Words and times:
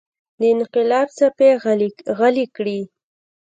د 0.39 0.41
انقلاب 0.55 1.07
څپې 1.17 1.49
غلې 2.17 2.45
کړي. 2.55 2.79